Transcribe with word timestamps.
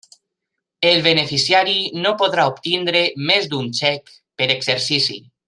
El 0.91 1.01
beneficiari 1.07 1.75
no 2.05 2.13
podrà 2.21 2.47
obtindre 2.53 3.05
més 3.31 3.47
d'un 3.53 3.71
xec 3.83 4.11
per 4.41 4.49
exercici. 4.57 5.21